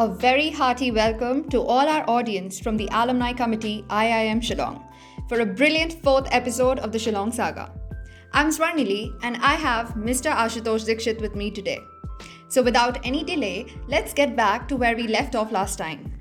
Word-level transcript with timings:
A 0.00 0.06
very 0.06 0.50
hearty 0.50 0.92
welcome 0.92 1.48
to 1.50 1.60
all 1.60 1.88
our 1.92 2.08
audience 2.08 2.60
from 2.60 2.76
the 2.76 2.88
Alumni 2.92 3.32
Committee 3.32 3.84
IIM 3.88 4.40
Shillong 4.40 4.80
for 5.28 5.40
a 5.40 5.44
brilliant 5.44 5.94
fourth 6.04 6.28
episode 6.30 6.78
of 6.78 6.92
the 6.92 6.98
Shillong 6.98 7.34
Saga. 7.34 7.72
I'm 8.32 8.50
Swarnili 8.50 9.12
and 9.24 9.38
I 9.38 9.54
have 9.54 9.94
Mr. 9.94 10.30
Ashutosh 10.30 10.86
Dikshit 10.86 11.20
with 11.20 11.34
me 11.34 11.50
today. 11.50 11.80
So 12.46 12.62
without 12.62 13.04
any 13.04 13.24
delay, 13.24 13.66
let's 13.88 14.14
get 14.14 14.36
back 14.36 14.68
to 14.68 14.76
where 14.76 14.94
we 14.94 15.08
left 15.08 15.34
off 15.34 15.50
last 15.50 15.78
time. 15.78 16.16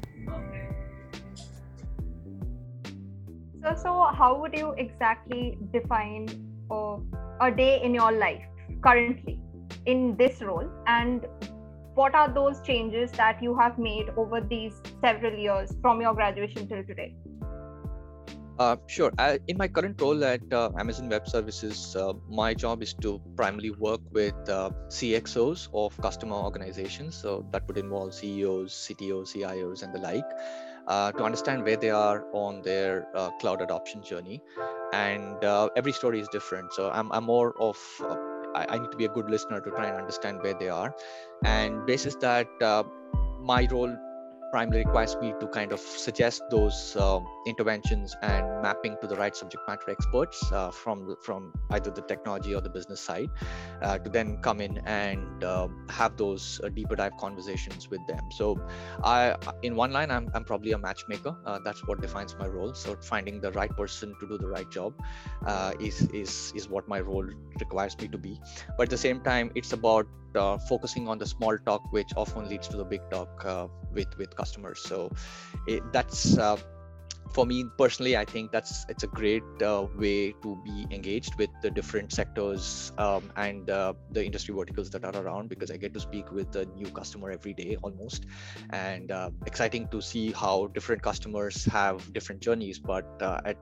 So, 3.62 3.76
so 3.76 4.10
how 4.12 4.40
would 4.42 4.56
you 4.56 4.72
exactly 4.72 5.56
define 5.72 6.28
uh, 6.72 6.98
a 7.40 7.52
day 7.52 7.84
in 7.84 7.94
your 7.94 8.12
life 8.12 8.42
currently 8.82 9.40
in 9.86 10.18
this 10.18 10.42
role 10.42 10.68
and 10.88 11.28
what 11.98 12.14
are 12.14 12.28
those 12.34 12.62
changes 12.62 13.12
that 13.24 13.42
you 13.42 13.58
have 13.58 13.80
made 13.80 14.10
over 14.18 14.40
these 14.40 14.82
several 15.02 15.34
years 15.46 15.76
from 15.82 16.00
your 16.00 16.14
graduation 16.14 16.68
till 16.68 16.84
today 16.84 17.16
uh, 18.60 18.76
sure. 18.88 19.12
I, 19.20 19.40
in 19.48 19.56
my 19.56 19.68
current 19.68 20.02
role 20.02 20.24
at 20.26 20.42
uh, 20.52 20.72
Amazon 20.80 21.10
Web 21.10 21.28
Services, 21.28 21.96
uh, 21.96 22.14
my 22.28 22.56
job 22.56 22.82
is 22.82 22.96
to 23.02 23.22
primarily 23.36 23.70
work 23.70 24.02
with 24.12 24.34
uh, 24.50 24.72
CXOs 24.88 25.70
of 25.76 25.96
customer 26.02 26.36
organizations. 26.36 27.16
So 27.16 27.46
that 27.52 27.68
would 27.68 27.78
involve 27.78 28.16
CEOs, 28.16 28.74
CTOs, 28.74 29.36
CIOs, 29.36 29.84
and 29.84 29.94
the 29.94 30.00
like, 30.00 30.26
uh, 30.88 31.12
to 31.12 31.24
understand 31.24 31.66
where 31.66 31.78
they 31.78 31.92
are 31.92 32.26
on 32.34 32.64
their 32.64 33.06
uh, 33.16 33.30
cloud 33.40 33.62
adoption 33.62 34.02
journey. 34.02 34.42
And 34.92 35.44
every 35.76 35.92
story 35.92 36.20
is 36.20 36.28
different. 36.30 36.74
So 36.74 36.90
I'm, 36.90 37.12
I'm 37.12 37.26
more 37.26 37.54
of 37.62 37.78
I, 38.58 38.66
I, 38.76 38.80
need 38.80 38.92
to 38.92 38.98
be 38.98 39.06
a 39.06 39.10
good 39.10 39.30
listener 39.30 39.60
to 39.62 39.70
try 39.72 39.88
and 39.88 39.98
understand 39.98 40.42
where 40.42 40.54
they 40.54 40.70
are. 40.70 40.96
And 41.44 41.86
basis 41.86 42.16
that 42.16 42.48
uh, 42.62 42.84
my 43.40 43.68
role 43.72 43.96
primarily 44.58 44.84
requires 44.84 45.16
me 45.22 45.36
to 45.40 45.48
kind 45.48 45.72
of 45.72 45.80
suggest 45.80 46.42
those 46.50 46.78
um, 47.00 47.24
interventions 47.46 48.16
and 48.24 48.44
mapping 48.64 48.98
to 49.02 49.06
the 49.06 49.16
right 49.16 49.36
subject 49.36 49.62
matter 49.68 49.92
experts 49.92 50.52
uh, 50.52 50.72
from 50.72 51.16
from 51.22 51.54
either 51.76 51.92
the 51.92 52.02
technology 52.12 52.56
or 52.56 52.62
the 52.68 52.74
business 52.78 53.00
side 53.00 53.30
uh, 53.84 54.00
to 54.00 54.10
then 54.10 54.30
come 54.48 54.60
in 54.60 54.80
and 54.86 55.44
uh, 55.44 55.68
have 55.90 56.18
those 56.18 56.60
uh, 56.64 56.70
deeper 56.70 56.96
dive 56.96 57.16
conversations 57.20 57.88
with 57.92 58.02
them. 58.08 58.24
So 58.40 58.48
i 59.04 59.36
in 59.62 59.76
one 59.76 59.92
line 59.98 60.10
i'm, 60.18 60.28
I'm 60.34 60.46
probably 60.52 60.72
a 60.72 60.82
matchmaker. 60.88 61.36
Uh, 61.46 61.60
that's 61.64 61.86
what 61.88 62.02
defines 62.02 62.36
my 62.40 62.48
role. 62.48 62.74
So 62.74 62.98
finding 63.14 63.40
the 63.40 63.52
right 63.52 63.74
person 63.82 64.16
to 64.20 64.28
do 64.28 64.40
the 64.40 64.52
right 64.58 64.72
job 64.72 64.94
uh, 65.46 65.74
is 65.80 66.02
is 66.24 66.52
is 66.56 66.68
what 66.68 66.88
my 66.96 67.02
role 67.12 67.30
requires 67.66 67.96
me 68.02 68.08
to 68.08 68.18
be. 68.18 68.34
But 68.76 68.84
at 68.90 68.90
the 68.98 69.04
same 69.08 69.22
time 69.22 69.52
it's 69.54 69.74
about 69.82 70.08
uh, 70.36 70.58
focusing 70.58 71.08
on 71.08 71.18
the 71.18 71.26
small 71.26 71.58
talk 71.66 71.82
which 71.92 72.12
often 72.16 72.48
leads 72.48 72.68
to 72.68 72.78
the 72.78 72.86
big 72.86 73.02
talk 73.10 73.46
uh, 73.46 73.68
with 73.94 74.18
with 74.18 74.36
customers. 74.36 74.82
So 74.82 75.12
it, 75.68 75.84
that's 75.92 76.38
uh, 76.38 76.58
for 77.38 77.46
me 77.46 77.58
personally 77.78 78.18
i 78.18 78.26
think 78.26 78.52
that's 78.52 78.84
it's 78.90 79.04
a 79.04 79.12
great 79.20 79.62
uh, 79.62 79.86
way 80.04 80.34
to 80.44 80.58
be 80.68 80.88
engaged 80.90 81.36
with 81.42 81.52
the 81.62 81.70
different 81.70 82.12
sectors 82.12 82.92
um, 82.98 83.32
and 83.36 83.70
uh, 83.70 83.94
the 84.12 84.26
industry 84.26 84.56
verticals 84.56 84.90
that 84.90 85.06
are 85.06 85.16
around 85.22 85.48
because 85.48 85.70
i 85.70 85.78
get 85.78 85.94
to 85.94 86.00
speak 86.00 86.32
with 86.32 86.56
a 86.56 86.66
new 86.80 86.88
customer 86.88 87.30
every 87.30 87.54
day 87.54 87.78
almost. 87.84 88.26
And 88.72 89.12
uh, 89.12 89.30
exciting 89.46 89.88
to 89.90 90.02
see 90.02 90.32
how 90.32 90.68
different 90.68 91.04
customers 91.04 91.66
have 91.66 92.12
different 92.14 92.42
journeys 92.42 92.80
but 92.80 93.06
uh, 93.22 93.42
at 93.46 93.58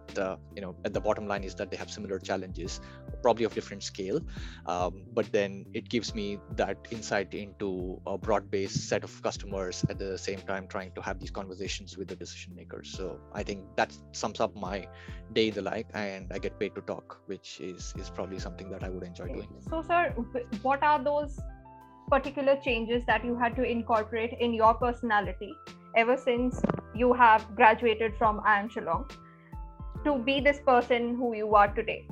you 0.55 0.61
know 0.61 0.75
at 0.85 0.93
the 0.93 1.01
bottom 1.01 1.27
line 1.27 1.43
is 1.43 1.55
that 1.55 1.69
they 1.71 1.77
have 1.77 1.91
similar 1.91 2.19
challenges 2.19 2.79
probably 3.21 3.45
of 3.45 3.53
different 3.55 3.83
scale. 3.83 4.21
Um, 4.67 5.03
but 5.13 5.31
then 5.31 5.65
it 5.73 5.89
gives 5.89 6.13
me 6.13 6.39
that 6.55 6.77
insight 6.91 7.33
into 7.33 7.99
a 8.05 8.17
broad 8.17 8.51
based 8.51 8.87
set 8.87 9.03
of 9.03 9.21
customers 9.21 9.83
at 9.89 9.97
the 9.97 10.17
same 10.17 10.39
time 10.39 10.67
trying 10.67 10.91
to 10.93 11.01
have 11.01 11.19
these 11.19 11.31
conversations 11.31 11.97
with 11.97 12.07
the 12.07 12.15
decision 12.15 12.55
makers. 12.55 12.93
So 12.97 13.19
i 13.33 13.43
think 13.43 13.64
that 13.75 13.95
sums 14.11 14.39
up 14.39 14.55
my 14.55 14.87
day 15.33 15.49
the 15.49 15.61
life 15.61 15.85
and 15.93 16.31
i 16.31 16.37
get 16.37 16.59
paid 16.59 16.73
to 16.75 16.81
talk 16.81 17.19
which 17.25 17.59
is 17.59 17.93
is 17.97 18.09
probably 18.09 18.39
something 18.39 18.69
that 18.69 18.83
i 18.83 18.89
would 18.89 19.03
enjoy 19.03 19.27
doing 19.27 19.47
so 19.69 19.81
sir 19.81 20.13
what 20.61 20.83
are 20.83 21.03
those 21.03 21.39
particular 22.09 22.55
changes 22.63 23.03
that 23.07 23.25
you 23.25 23.35
had 23.35 23.55
to 23.55 23.63
incorporate 23.63 24.33
in 24.39 24.53
your 24.53 24.73
personality 24.75 25.53
ever 25.95 26.17
since 26.17 26.61
you 26.93 27.13
have 27.13 27.55
graduated 27.55 28.15
from 28.17 28.41
IIM 28.41 28.69
Shillong 28.71 29.09
to 30.03 30.17
be 30.19 30.39
this 30.39 30.59
person 30.65 31.15
who 31.15 31.35
you 31.35 31.55
are 31.55 31.67
today? 31.73 32.07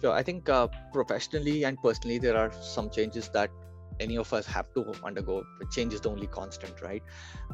Sure. 0.00 0.12
I 0.12 0.22
think 0.22 0.48
uh, 0.48 0.68
professionally 0.92 1.64
and 1.64 1.76
personally, 1.82 2.18
there 2.18 2.36
are 2.36 2.50
some 2.62 2.88
changes 2.88 3.28
that 3.30 3.50
any 4.00 4.16
of 4.16 4.32
us 4.32 4.46
have 4.46 4.72
to 4.74 4.92
undergo. 5.04 5.44
Change 5.70 5.94
is 5.94 6.00
the 6.00 6.10
only 6.10 6.26
constant, 6.26 6.80
right? 6.82 7.02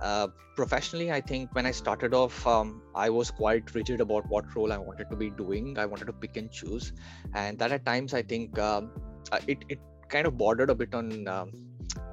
Uh, 0.00 0.28
professionally, 0.54 1.10
I 1.12 1.20
think 1.20 1.54
when 1.54 1.66
I 1.66 1.72
started 1.72 2.14
off, 2.14 2.46
um, 2.46 2.82
I 2.94 3.10
was 3.10 3.30
quite 3.30 3.74
rigid 3.74 4.00
about 4.00 4.28
what 4.28 4.54
role 4.54 4.72
I 4.72 4.78
wanted 4.78 5.10
to 5.10 5.16
be 5.16 5.30
doing. 5.30 5.78
I 5.78 5.86
wanted 5.86 6.06
to 6.06 6.12
pick 6.12 6.36
and 6.36 6.50
choose, 6.50 6.92
and 7.34 7.58
that 7.58 7.72
at 7.72 7.84
times 7.84 8.14
I 8.14 8.22
think 8.22 8.58
um, 8.58 8.90
uh, 9.32 9.40
it 9.46 9.64
it 9.68 9.80
kind 10.08 10.26
of 10.26 10.38
bordered 10.38 10.70
a 10.70 10.74
bit 10.74 10.94
on 10.94 11.26
um, 11.28 11.50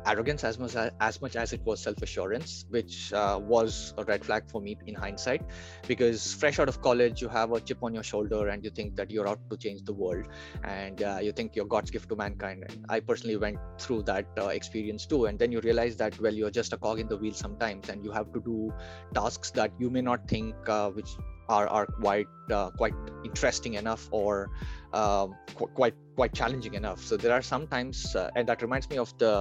arrogance 0.05 0.43
as 0.43 0.59
much 0.59 0.75
as, 0.75 0.91
as 0.99 1.21
much 1.21 1.35
as 1.35 1.53
it 1.53 1.61
was 1.63 1.81
self-assurance 1.81 2.65
which 2.69 3.13
uh, 3.13 3.39
was 3.41 3.93
a 3.97 4.03
red 4.03 4.23
flag 4.23 4.49
for 4.49 4.61
me 4.61 4.77
in 4.85 4.95
hindsight. 4.95 5.41
Because 5.87 6.33
fresh 6.33 6.59
out 6.59 6.69
of 6.69 6.81
college 6.81 7.21
you 7.21 7.29
have 7.29 7.51
a 7.51 7.59
chip 7.59 7.83
on 7.83 7.93
your 7.93 8.03
shoulder 8.03 8.47
and 8.47 8.63
you 8.63 8.69
think 8.69 8.95
that 8.95 9.11
you're 9.11 9.27
out 9.27 9.39
to 9.49 9.57
change 9.57 9.83
the 9.83 9.93
world 9.93 10.27
and 10.63 11.01
uh, 11.03 11.19
you 11.21 11.31
think 11.31 11.55
you're 11.55 11.65
god's 11.65 11.91
gift 11.91 12.09
to 12.09 12.15
mankind. 12.15 12.65
And 12.69 12.85
i 12.89 12.99
personally 12.99 13.37
went 13.37 13.57
through 13.79 14.03
that 14.03 14.25
uh, 14.37 14.47
experience 14.47 15.05
too. 15.05 15.25
And 15.25 15.37
then 15.39 15.51
you 15.51 15.61
realize 15.61 15.95
that 15.97 16.19
well 16.19 16.33
you're 16.33 16.51
just 16.51 16.73
a 16.73 16.77
cog 16.77 16.99
in 16.99 17.07
the 17.07 17.17
wheel 17.17 17.33
sometimes 17.33 17.89
and 17.89 18.03
you 18.03 18.11
have 18.11 18.31
to 18.33 18.39
do 18.41 18.73
tasks 19.13 19.51
that 19.51 19.71
you 19.79 19.89
may 19.89 20.01
not 20.01 20.27
think 20.27 20.55
uh, 20.69 20.89
which 20.89 21.09
are 21.53 21.67
are 21.67 21.85
quite 21.85 22.29
uh, 22.51 22.69
quite 22.81 22.95
interesting 23.23 23.73
enough 23.81 24.07
or 24.11 24.49
uh, 24.93 25.27
qu- 25.57 25.71
quite 25.79 25.95
quite 26.15 26.33
challenging 26.33 26.73
enough. 26.79 26.99
So 27.09 27.17
there 27.17 27.33
are 27.33 27.41
sometimes, 27.41 28.15
uh, 28.15 28.29
and 28.35 28.47
that 28.49 28.61
reminds 28.61 28.89
me 28.89 28.97
of 28.97 29.13
the 29.17 29.33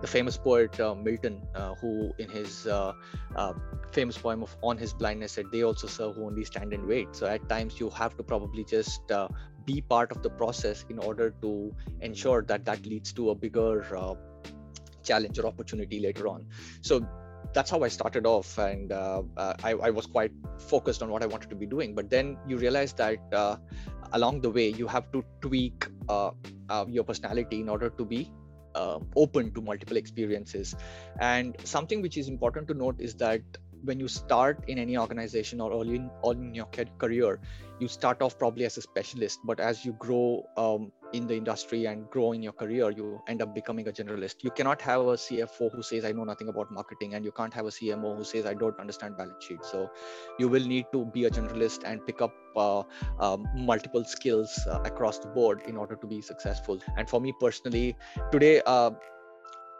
the 0.00 0.06
famous 0.06 0.36
poet 0.36 0.78
uh, 0.80 0.94
Milton, 0.94 1.40
uh, 1.54 1.74
who 1.80 2.12
in 2.18 2.28
his 2.28 2.66
uh, 2.66 2.92
famous 3.92 4.18
poem 4.18 4.42
of 4.42 4.56
On 4.62 4.76
His 4.84 4.92
Blindness 4.92 5.32
said, 5.32 5.50
"They 5.56 5.64
also 5.70 5.90
serve 5.96 6.16
who 6.16 6.26
only 6.26 6.44
stand 6.52 6.72
and 6.78 6.86
wait." 6.94 7.16
So 7.22 7.26
at 7.26 7.48
times 7.48 7.80
you 7.80 7.90
have 7.90 8.16
to 8.20 8.22
probably 8.34 8.64
just 8.76 9.16
be 9.64 9.80
part 9.80 10.10
of 10.12 10.22
the 10.22 10.30
process 10.30 10.84
in 10.90 10.98
order 11.10 11.32
to 11.42 11.50
ensure 12.00 12.42
that 12.52 12.64
that 12.70 12.84
leads 12.94 13.12
to 13.20 13.30
a 13.30 13.34
bigger 13.34 13.74
challenge 15.04 15.38
or 15.38 15.46
opportunity 15.46 16.00
later 16.00 16.28
on. 16.28 16.46
So 16.82 17.06
that's 17.54 17.70
how 17.70 17.82
I 17.82 17.88
started 17.88 18.26
off, 18.26 18.58
and 18.58 18.92
uh, 18.92 19.22
uh, 19.36 19.54
I, 19.62 19.72
I, 19.74 19.90
was 19.90 20.06
quite 20.06 20.32
focused 20.58 21.02
on 21.02 21.08
what 21.08 21.22
I 21.22 21.26
wanted 21.26 21.50
to 21.50 21.56
be 21.56 21.66
doing. 21.66 21.94
But 21.94 22.10
then 22.10 22.36
you 22.48 22.56
realize 22.58 22.92
that 22.94 23.20
uh, 23.32 23.56
along 24.12 24.40
the 24.40 24.50
way, 24.50 24.68
you 24.68 24.88
have 24.88 25.10
to 25.12 25.24
tweak 25.40 25.86
uh, 26.08 26.32
uh, 26.68 26.84
your 26.88 27.04
personality 27.04 27.60
in 27.60 27.68
order 27.68 27.90
to 27.90 28.04
be 28.04 28.30
uh, 28.74 28.98
open 29.16 29.52
to 29.52 29.60
multiple 29.60 29.96
experiences. 29.96 30.74
And 31.20 31.56
something 31.64 32.02
which 32.02 32.16
is 32.16 32.28
important 32.28 32.66
to 32.68 32.74
note 32.74 32.96
is 32.98 33.14
that 33.16 33.42
when 33.84 34.00
you 34.00 34.08
start 34.08 34.64
in 34.68 34.78
any 34.78 34.96
organization 34.96 35.60
or 35.60 35.72
early 35.72 35.96
in, 35.96 36.10
in 36.24 36.54
your 36.54 36.68
career, 36.98 37.40
you 37.80 37.88
start 37.88 38.22
off 38.22 38.38
probably 38.38 38.64
as 38.64 38.76
a 38.76 38.82
specialist, 38.82 39.40
but 39.44 39.60
as 39.60 39.84
you 39.84 39.92
grow 39.94 40.44
um, 40.56 40.92
in 41.12 41.26
the 41.26 41.36
industry 41.36 41.86
and 41.86 42.08
grow 42.10 42.32
in 42.32 42.42
your 42.42 42.52
career, 42.52 42.90
you 42.90 43.20
end 43.28 43.42
up 43.42 43.54
becoming 43.54 43.88
a 43.88 43.92
generalist. 43.92 44.36
You 44.42 44.50
cannot 44.50 44.80
have 44.82 45.00
a 45.00 45.16
CFO 45.24 45.72
who 45.74 45.82
says, 45.82 46.04
I 46.04 46.12
know 46.12 46.24
nothing 46.24 46.48
about 46.48 46.70
marketing, 46.70 47.14
and 47.14 47.24
you 47.24 47.32
can't 47.32 47.52
have 47.52 47.66
a 47.66 47.70
CMO 47.70 48.16
who 48.16 48.24
says, 48.24 48.46
I 48.46 48.54
don't 48.54 48.78
understand 48.78 49.16
balance 49.16 49.44
sheet. 49.44 49.64
So 49.64 49.90
you 50.38 50.48
will 50.48 50.64
need 50.64 50.86
to 50.92 51.04
be 51.06 51.24
a 51.24 51.30
generalist 51.30 51.82
and 51.84 52.04
pick 52.06 52.22
up 52.22 52.34
uh, 52.56 52.82
um, 53.18 53.46
multiple 53.54 54.04
skills 54.04 54.58
uh, 54.68 54.80
across 54.84 55.18
the 55.18 55.28
board 55.28 55.62
in 55.66 55.76
order 55.76 55.96
to 55.96 56.06
be 56.06 56.20
successful. 56.20 56.80
And 56.96 57.08
for 57.08 57.20
me 57.20 57.32
personally, 57.40 57.96
today, 58.30 58.62
uh, 58.66 58.92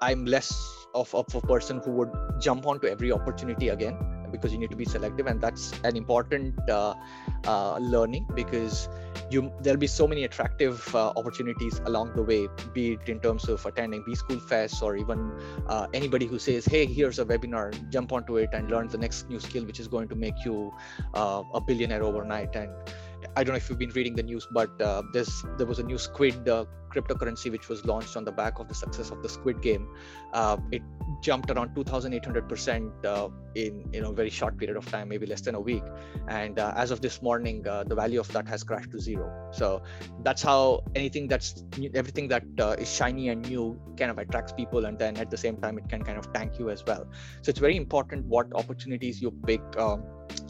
I'm 0.00 0.24
less 0.24 0.52
of, 0.94 1.14
of 1.14 1.34
a 1.34 1.40
person 1.40 1.80
who 1.84 1.92
would 1.92 2.12
jump 2.40 2.66
onto 2.66 2.86
every 2.86 3.12
opportunity 3.12 3.68
again 3.68 3.98
because 4.30 4.52
you 4.52 4.58
need 4.58 4.70
to 4.70 4.76
be 4.76 4.84
selective 4.84 5.26
and 5.26 5.40
that's 5.40 5.72
an 5.84 5.96
important 5.96 6.58
uh, 6.68 6.94
uh, 7.46 7.78
learning 7.78 8.26
because 8.34 8.88
you 9.30 9.52
there'll 9.60 9.78
be 9.78 9.86
so 9.86 10.08
many 10.08 10.24
attractive 10.24 10.92
uh, 10.94 11.12
opportunities 11.16 11.80
along 11.86 12.12
the 12.16 12.22
way 12.22 12.48
be 12.72 12.94
it 12.94 13.08
in 13.08 13.20
terms 13.20 13.48
of 13.48 13.64
attending 13.64 14.02
b 14.04 14.14
school 14.14 14.40
fest 14.40 14.82
or 14.82 14.96
even 14.96 15.32
uh, 15.68 15.86
anybody 15.94 16.26
who 16.26 16.38
says 16.38 16.64
hey 16.64 16.84
here's 16.84 17.20
a 17.20 17.24
webinar 17.24 17.70
jump 17.90 18.12
onto 18.12 18.36
it 18.36 18.50
and 18.52 18.70
learn 18.70 18.88
the 18.88 18.98
next 18.98 19.28
new 19.30 19.38
skill 19.38 19.64
which 19.64 19.78
is 19.78 19.86
going 19.86 20.08
to 20.08 20.16
make 20.16 20.44
you 20.44 20.72
uh, 21.14 21.42
a 21.54 21.60
billionaire 21.60 22.02
overnight. 22.02 22.54
And 22.56 22.70
I 23.36 23.42
don't 23.42 23.52
know 23.52 23.56
if 23.56 23.68
you've 23.68 23.78
been 23.78 23.90
reading 23.90 24.14
the 24.14 24.22
news, 24.22 24.46
but 24.50 24.80
uh, 24.80 25.02
there's 25.12 25.44
there 25.58 25.66
was 25.66 25.78
a 25.78 25.82
new 25.82 25.98
Squid 25.98 26.48
uh, 26.48 26.66
cryptocurrency 26.94 27.50
which 27.50 27.68
was 27.68 27.84
launched 27.84 28.16
on 28.16 28.24
the 28.24 28.30
back 28.30 28.60
of 28.60 28.68
the 28.68 28.74
success 28.74 29.10
of 29.10 29.22
the 29.22 29.28
Squid 29.28 29.60
Game. 29.60 29.88
Uh, 30.32 30.56
it 30.70 30.82
jumped 31.20 31.50
around 31.50 31.74
2,800 31.74 32.48
percent 32.48 32.92
uh, 33.04 33.28
in 33.56 33.88
you 33.92 34.00
know 34.00 34.12
very 34.12 34.30
short 34.30 34.56
period 34.56 34.76
of 34.76 34.86
time, 34.86 35.08
maybe 35.08 35.26
less 35.26 35.40
than 35.40 35.56
a 35.56 35.60
week. 35.60 35.82
And 36.28 36.60
uh, 36.60 36.74
as 36.76 36.92
of 36.92 37.00
this 37.00 37.22
morning, 37.22 37.66
uh, 37.66 37.82
the 37.82 37.96
value 37.96 38.20
of 38.20 38.30
that 38.32 38.46
has 38.46 38.62
crashed 38.62 38.92
to 38.92 39.00
zero. 39.00 39.50
So 39.52 39.82
that's 40.22 40.42
how 40.42 40.84
anything 40.94 41.26
that's 41.26 41.64
everything 41.94 42.28
that 42.28 42.44
is 42.78 42.94
shiny 42.94 43.30
and 43.30 43.48
new 43.48 43.80
kind 43.96 44.12
of 44.12 44.18
attracts 44.18 44.52
people, 44.52 44.84
and 44.84 44.96
then 44.96 45.16
at 45.16 45.30
the 45.30 45.36
same 45.36 45.56
time 45.56 45.78
it 45.78 45.88
can 45.88 46.04
kind 46.04 46.18
of 46.18 46.32
tank 46.32 46.58
you 46.60 46.70
as 46.70 46.84
well. 46.86 47.04
So 47.42 47.50
it's 47.50 47.58
very 47.58 47.76
important 47.76 48.26
what 48.26 48.46
opportunities 48.54 49.20
you 49.20 49.32
pick. 49.44 49.62
Um, 49.76 50.04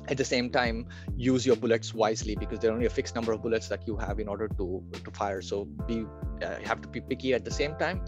at 0.08 0.16
the 0.16 0.24
same 0.24 0.50
time 0.50 0.86
use 1.16 1.46
your 1.46 1.56
bullets 1.56 1.94
wisely 1.94 2.36
because 2.36 2.58
there 2.58 2.70
are 2.70 2.74
only 2.74 2.86
a 2.86 2.90
fixed 2.90 3.14
number 3.14 3.32
of 3.32 3.42
bullets 3.42 3.68
that 3.68 3.86
you 3.86 3.96
have 3.96 4.20
in 4.20 4.28
order 4.28 4.48
to 4.48 4.82
to 5.04 5.10
fire. 5.10 5.42
So 5.42 5.64
be 5.86 6.04
uh, 6.42 6.56
have 6.64 6.80
to 6.82 6.88
be 6.88 7.00
picky 7.00 7.34
at 7.34 7.44
the 7.44 7.50
same 7.50 7.76
time. 7.76 8.04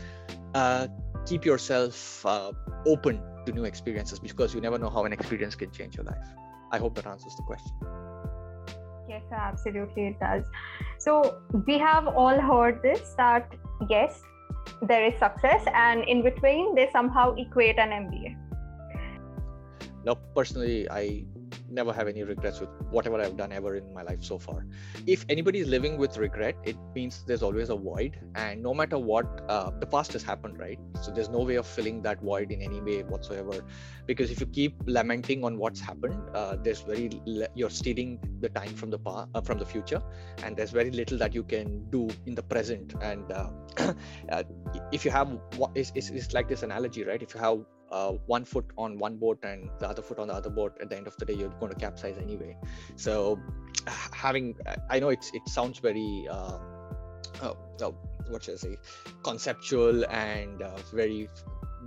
Uh, 0.54 0.88
keep 1.26 1.44
yourself 1.44 2.24
uh, 2.26 2.52
open 2.86 3.20
to 3.46 3.52
new 3.52 3.64
experiences 3.64 4.18
because 4.18 4.54
you 4.54 4.60
never 4.60 4.78
know 4.78 4.90
how 4.90 5.04
an 5.04 5.12
experience 5.12 5.54
can 5.54 5.70
change 5.70 5.96
your 5.96 6.04
life. 6.04 6.28
I 6.72 6.78
hope 6.78 6.94
that 6.96 7.06
answers 7.06 7.34
the 7.36 7.42
question. 7.42 7.72
Yes 9.08 9.22
absolutely 9.30 10.08
it 10.08 10.20
does. 10.20 10.44
So 10.98 11.40
we 11.66 11.78
have 11.78 12.08
all 12.08 12.40
heard 12.40 12.82
this 12.82 13.14
that 13.16 13.54
yes 13.88 14.22
there 14.82 15.06
is 15.06 15.18
success 15.18 15.64
and 15.72 16.04
in 16.04 16.22
between 16.22 16.74
they 16.74 16.88
somehow 16.92 17.34
equate 17.36 17.78
an 17.78 17.90
mba 17.90 18.36
now 20.04 20.14
personally 20.34 20.88
i 20.90 21.24
never 21.70 21.92
have 21.92 22.08
any 22.08 22.22
regrets 22.22 22.60
with 22.60 22.68
whatever 22.90 23.20
I've 23.20 23.36
done 23.36 23.52
ever 23.52 23.76
in 23.76 23.92
my 23.92 24.02
life 24.02 24.22
so 24.22 24.38
far. 24.38 24.64
If 25.06 25.24
anybody 25.28 25.60
is 25.60 25.68
living 25.68 25.96
with 25.98 26.16
regret, 26.16 26.56
it 26.64 26.76
means 26.94 27.24
there's 27.26 27.42
always 27.42 27.70
a 27.70 27.76
void, 27.76 28.18
and 28.34 28.62
no 28.62 28.74
matter 28.74 28.98
what, 28.98 29.26
uh, 29.48 29.70
the 29.78 29.86
past 29.86 30.12
has 30.12 30.22
happened, 30.22 30.58
right? 30.58 30.78
So 31.02 31.10
there's 31.10 31.28
no 31.28 31.40
way 31.40 31.56
of 31.56 31.66
filling 31.66 32.02
that 32.02 32.20
void 32.20 32.50
in 32.50 32.62
any 32.62 32.80
way 32.80 33.02
whatsoever, 33.02 33.64
because 34.06 34.30
if 34.30 34.40
you 34.40 34.46
keep 34.46 34.74
lamenting 34.86 35.44
on 35.44 35.58
what's 35.58 35.80
happened, 35.80 36.20
uh, 36.34 36.56
there's 36.62 36.80
very 36.80 37.10
le- 37.26 37.48
you're 37.54 37.70
stealing 37.70 38.18
the 38.40 38.48
time 38.48 38.74
from 38.74 38.90
the 38.90 38.98
past, 38.98 39.28
uh, 39.34 39.40
from 39.40 39.58
the 39.58 39.66
future, 39.66 40.02
and 40.42 40.56
there's 40.56 40.70
very 40.70 40.90
little 40.90 41.18
that 41.18 41.34
you 41.34 41.42
can 41.42 41.88
do 41.90 42.08
in 42.26 42.34
the 42.34 42.42
present. 42.42 42.94
And 43.02 43.30
uh, 43.32 43.50
uh, 44.30 44.42
if 44.92 45.04
you 45.04 45.10
have, 45.10 45.38
it's, 45.74 45.92
it's, 45.94 46.10
it's 46.10 46.32
like 46.32 46.48
this 46.48 46.62
analogy, 46.62 47.04
right? 47.04 47.22
If 47.22 47.34
you 47.34 47.40
have 47.40 47.64
uh, 47.90 48.12
one 48.26 48.44
foot 48.44 48.66
on 48.76 48.98
one 48.98 49.16
boat 49.16 49.38
and 49.42 49.70
the 49.78 49.88
other 49.88 50.02
foot 50.02 50.18
on 50.18 50.28
the 50.28 50.34
other 50.34 50.50
boat 50.50 50.76
at 50.80 50.90
the 50.90 50.96
end 50.96 51.06
of 51.06 51.16
the 51.16 51.24
day 51.24 51.34
you're 51.34 51.56
going 51.60 51.72
to 51.72 51.78
capsize 51.78 52.16
anyway 52.18 52.56
so 52.96 53.38
having 54.12 54.54
i 54.90 54.98
know 54.98 55.08
it's 55.08 55.30
it 55.34 55.48
sounds 55.48 55.78
very 55.78 56.26
uh, 56.30 56.58
oh, 57.42 57.56
oh, 57.82 57.94
what 58.28 58.42
should 58.42 58.54
i 58.54 58.58
say 58.58 58.76
conceptual 59.22 60.04
and 60.06 60.62
uh, 60.62 60.76
very 60.92 61.28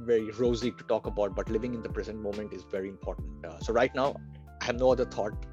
very 0.05 0.31
rosy 0.31 0.71
to 0.71 0.83
talk 0.85 1.05
about 1.07 1.35
but 1.35 1.49
living 1.49 1.73
in 1.73 1.81
the 1.83 1.89
present 1.89 2.17
moment 2.17 2.53
is 2.53 2.63
very 2.71 2.87
important 2.87 3.45
uh, 3.45 3.59
so 3.59 3.73
right 3.73 3.93
now 3.93 4.15
i 4.61 4.65
have 4.65 4.79
no 4.79 4.91
other 4.91 5.05
thought 5.05 5.45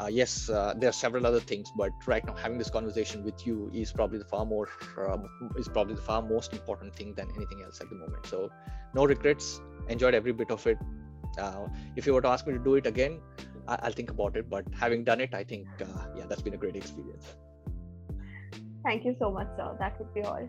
uh, 0.00 0.06
yes, 0.06 0.48
uh, 0.48 0.72
there 0.78 0.88
are 0.88 0.92
several 0.92 1.26
other 1.26 1.40
things, 1.40 1.70
but 1.76 1.90
right 2.06 2.24
now 2.24 2.34
having 2.34 2.56
this 2.56 2.70
conversation 2.70 3.22
with 3.22 3.46
you 3.46 3.70
is 3.74 3.92
probably 3.92 4.18
the 4.18 4.24
far 4.24 4.46
more 4.46 4.66
um, 5.06 5.28
is 5.58 5.68
probably 5.68 5.94
the 5.94 6.00
far 6.00 6.22
most 6.22 6.54
important 6.54 6.94
thing 6.94 7.12
than 7.14 7.28
anything 7.36 7.60
else 7.62 7.82
at 7.82 7.90
the 7.90 7.96
moment. 7.96 8.24
So, 8.24 8.50
no 8.94 9.04
regrets. 9.04 9.60
Enjoyed 9.90 10.14
every 10.14 10.32
bit 10.32 10.50
of 10.50 10.66
it. 10.66 10.78
Uh, 11.38 11.66
if 11.96 12.06
you 12.06 12.14
were 12.14 12.22
to 12.22 12.28
ask 12.28 12.46
me 12.46 12.54
to 12.54 12.58
do 12.58 12.74
it 12.76 12.86
again, 12.86 13.20
I- 13.68 13.78
will 13.84 13.92
think 13.92 14.10
about 14.10 14.36
it. 14.36 14.48
But 14.48 14.64
having 14.72 15.04
done 15.04 15.20
it, 15.20 15.34
I 15.34 15.44
think 15.44 15.68
uh, 15.82 16.06
yeah, 16.16 16.26
that's 16.28 16.42
been 16.42 16.54
a 16.54 16.62
great 16.64 16.76
experience. 16.76 17.34
Thank 18.84 19.04
you 19.04 19.14
so 19.18 19.30
much, 19.30 19.48
sir. 19.56 19.76
That 19.78 19.98
would 19.98 20.14
be 20.14 20.22
all. 20.22 20.48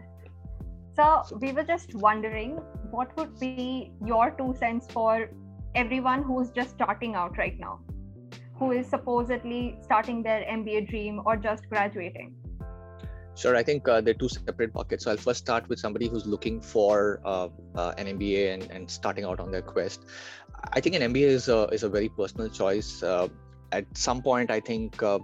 So 0.95 1.37
we 1.39 1.53
were 1.53 1.63
just 1.63 1.95
wondering, 1.95 2.57
what 2.91 3.15
would 3.17 3.39
be 3.39 3.91
your 4.05 4.31
two 4.31 4.53
cents 4.57 4.87
for 4.91 5.29
everyone 5.75 6.23
who's 6.23 6.51
just 6.51 6.71
starting 6.71 7.15
out 7.15 7.37
right 7.37 7.59
now? 7.59 7.79
who 8.61 8.71
is 8.71 8.85
supposedly 8.87 9.75
starting 9.81 10.21
their 10.21 10.45
MBA 10.45 10.87
dream 10.87 11.19
or 11.25 11.35
just 11.35 11.67
graduating? 11.67 12.35
Sure, 13.35 13.55
I 13.55 13.63
think 13.63 13.87
uh, 13.87 14.01
they're 14.01 14.13
two 14.13 14.29
separate 14.29 14.73
buckets. 14.73 15.05
So 15.05 15.11
I'll 15.11 15.17
first 15.17 15.39
start 15.39 15.67
with 15.69 15.79
somebody 15.79 16.07
who's 16.07 16.25
looking 16.25 16.61
for 16.61 17.21
uh, 17.25 17.47
uh, 17.75 17.93
an 17.97 18.07
MBA 18.07 18.53
and, 18.53 18.71
and 18.71 18.91
starting 18.91 19.25
out 19.25 19.39
on 19.39 19.51
their 19.51 19.61
quest. 19.61 20.05
I 20.73 20.79
think 20.79 20.95
an 20.95 21.13
MBA 21.13 21.27
is 21.27 21.47
a, 21.47 21.63
is 21.71 21.83
a 21.83 21.89
very 21.89 22.09
personal 22.09 22.49
choice. 22.49 23.01
Uh, 23.01 23.29
at 23.71 23.85
some 23.97 24.21
point, 24.21 24.51
I 24.51 24.59
think 24.59 25.01
uh, 25.01 25.19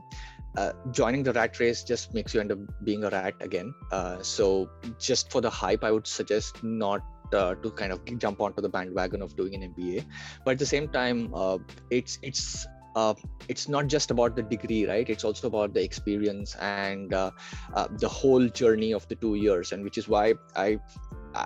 uh, 0.55 0.71
joining 0.91 1.21
the 1.21 1.33
rat 1.33 1.59
race 1.59 1.83
just 1.83 2.13
makes 2.13 2.33
you 2.33 2.39
end 2.39 2.51
up 2.51 2.59
being 2.83 3.03
a 3.03 3.09
rat 3.09 3.35
again. 3.41 3.73
so 4.21 4.69
just 4.99 5.31
for 5.31 5.41
the 5.41 5.49
hype, 5.49 5.83
I 5.83 5.91
would 5.91 6.07
suggest 6.07 6.63
not 6.63 7.03
uh, 7.33 7.55
to 7.55 7.71
kind 7.71 7.91
of 7.91 7.99
jump 8.19 8.41
onto 8.41 8.61
the 8.61 8.69
bandwagon 8.69 9.21
of 9.21 9.35
doing 9.35 9.55
an 9.55 9.73
MBA. 9.73 10.05
But 10.45 10.51
at 10.51 10.59
the 10.59 10.65
same 10.65 10.87
time, 10.87 11.33
uh, 11.33 11.57
it's 11.89 12.19
it's 12.21 12.67
uh, 12.97 13.13
it's 13.47 13.67
not 13.75 13.87
just 13.95 14.11
about 14.15 14.35
the 14.35 14.43
degree 14.53 14.83
right 14.91 15.09
it's 15.15 15.23
also 15.23 15.47
about 15.47 15.73
the 15.73 15.83
experience 15.89 16.55
and 16.55 17.13
uh, 17.13 17.31
uh, 17.73 17.87
the 18.05 18.11
whole 18.19 18.47
journey 18.61 18.93
of 18.93 19.07
the 19.07 19.15
two 19.15 19.35
years 19.35 19.71
and 19.71 19.83
which 19.83 19.97
is 19.97 20.07
why 20.15 20.33
i 20.55 20.79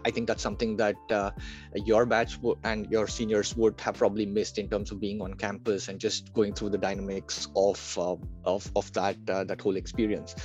I 0.05 0.11
think 0.11 0.27
that's 0.27 0.41
something 0.41 0.77
that 0.77 0.95
uh, 1.09 1.31
your 1.75 2.05
batch 2.05 2.37
and 2.63 2.89
your 2.91 3.07
seniors 3.07 3.55
would 3.57 3.79
have 3.81 3.95
probably 3.95 4.25
missed 4.25 4.57
in 4.57 4.69
terms 4.69 4.91
of 4.91 4.99
being 4.99 5.21
on 5.21 5.33
campus 5.33 5.87
and 5.89 5.99
just 5.99 6.33
going 6.33 6.53
through 6.53 6.69
the 6.69 6.77
dynamics 6.77 7.47
of 7.55 7.97
uh, 7.99 8.15
of, 8.45 8.71
of 8.75 8.91
that 8.93 9.17
uh, 9.27 9.43
that 9.43 9.61
whole 9.61 9.75
experience. 9.75 10.35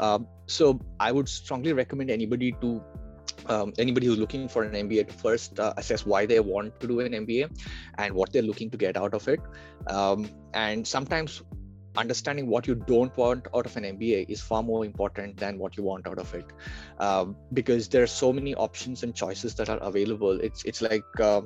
Um, 0.00 0.26
so 0.46 0.80
I 0.98 1.12
would 1.12 1.28
strongly 1.28 1.72
recommend 1.72 2.10
anybody 2.10 2.52
to 2.60 2.82
um, 3.46 3.72
anybody 3.78 4.06
who's 4.06 4.18
looking 4.18 4.48
for 4.48 4.62
an 4.64 4.72
MBA 4.72 5.08
to 5.08 5.12
first 5.12 5.60
uh, 5.60 5.74
assess 5.76 6.04
why 6.06 6.26
they 6.26 6.40
want 6.40 6.78
to 6.80 6.86
do 6.86 7.00
an 7.00 7.12
MBA 7.12 7.50
and 7.98 8.14
what 8.14 8.32
they're 8.32 8.42
looking 8.42 8.70
to 8.70 8.76
get 8.76 8.96
out 8.96 9.14
of 9.14 9.28
it. 9.28 9.40
Um, 9.86 10.30
and 10.54 10.86
sometimes 10.86 11.42
understanding 11.96 12.46
what 12.46 12.66
you 12.66 12.74
don't 12.74 13.16
want 13.16 13.46
out 13.54 13.66
of 13.66 13.76
an 13.76 13.84
MBA 13.84 14.26
is 14.28 14.40
far 14.40 14.62
more 14.62 14.84
important 14.84 15.36
than 15.36 15.58
what 15.58 15.76
you 15.76 15.82
want 15.82 16.06
out 16.06 16.18
of 16.18 16.34
it, 16.34 16.46
um, 16.98 17.36
because 17.52 17.88
there 17.88 18.02
are 18.02 18.06
so 18.06 18.32
many 18.32 18.54
options 18.54 19.02
and 19.02 19.14
choices 19.14 19.54
that 19.54 19.68
are 19.68 19.78
available. 19.78 20.40
It's 20.40 20.64
it's 20.64 20.82
like 20.82 21.04
uh, 21.20 21.42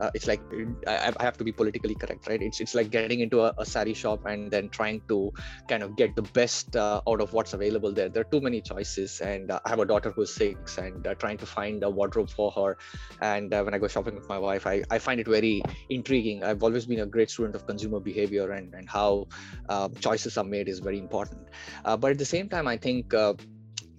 uh, 0.00 0.10
it's 0.14 0.26
like 0.26 0.40
I, 0.86 1.12
I, 1.18 1.22
have 1.22 1.36
to 1.38 1.44
be 1.44 1.52
politically 1.52 1.94
correct 1.94 2.26
right? 2.28 2.40
It's, 2.40 2.60
it's 2.60 2.74
like 2.74 2.90
getting 2.90 3.20
into 3.20 3.42
a, 3.42 3.54
a 3.58 3.66
sari 3.66 3.94
shop 3.94 4.26
and 4.26 4.50
then 4.50 4.68
trying 4.68 5.02
to 5.08 5.32
kind 5.68 5.82
of 5.82 5.96
get 5.96 6.16
the 6.16 6.22
best 6.22 6.76
uh, 6.76 7.00
out 7.08 7.20
of 7.20 7.32
what's 7.32 7.52
available 7.52 7.92
there. 7.92 8.08
There 8.08 8.22
are 8.22 8.30
too 8.30 8.40
many 8.40 8.60
choices 8.60 9.20
and 9.20 9.50
uh, 9.50 9.60
i 9.64 9.68
have 9.68 9.78
a 9.78 9.84
daughter 9.84 10.10
who's 10.10 10.34
six 10.34 10.78
and 10.78 11.06
uh, 11.06 11.14
trying 11.14 11.38
to 11.38 11.46
find 11.46 11.82
a 11.82 11.90
wardrobe 11.90 12.30
for 12.30 12.50
her. 12.52 12.76
And 13.20 13.52
uh, 13.52 13.62
when 13.62 13.74
i 13.74 13.78
go 13.78 13.88
shopping 13.88 14.14
with 14.14 14.28
my 14.28 14.38
wife 14.38 14.66
I, 14.66 14.82
I 14.90 14.98
find 14.98 15.20
it 15.20 15.28
very 15.28 15.62
intriguing. 15.90 16.42
I've 16.42 16.62
always 16.62 16.86
been 16.86 17.00
a 17.00 17.06
great 17.06 17.30
student 17.30 17.54
of 17.54 17.66
consumer 17.66 18.00
behavior 18.00 18.52
and, 18.52 18.74
and 18.74 18.88
how 18.88 19.26
choices 20.00 20.36
are 20.38 20.44
made 20.44 20.68
is 20.68 20.80
very 20.80 20.98
important. 20.98 21.48
Uh, 21.84 21.96
but 21.96 22.10
at 22.12 22.18
the 22.18 22.24
same 22.24 22.48
time 22.48 22.66
i 22.66 22.76
think 22.76 23.14